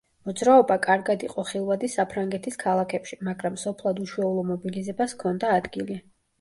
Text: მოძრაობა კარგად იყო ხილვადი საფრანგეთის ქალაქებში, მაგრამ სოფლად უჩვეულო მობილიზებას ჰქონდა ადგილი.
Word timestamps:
მოძრაობა 0.27 0.77
კარგად 0.87 1.25
იყო 1.27 1.43
ხილვადი 1.49 1.91
საფრანგეთის 1.97 2.59
ქალაქებში, 2.65 3.21
მაგრამ 3.29 3.61
სოფლად 3.67 4.03
უჩვეულო 4.09 4.49
მობილიზებას 4.51 5.19
ჰქონდა 5.19 5.57
ადგილი. 5.63 6.05